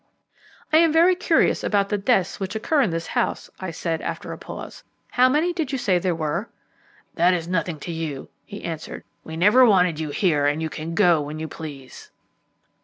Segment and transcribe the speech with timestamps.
[0.73, 4.31] "I am very curious about the deaths which occur in this house," I said, after
[4.33, 4.83] a pause.
[5.11, 6.49] "How many did you say there were?"
[7.13, 9.03] "That is nothing to you," he answered.
[9.23, 12.09] "We never wanted you here; you can go when you please."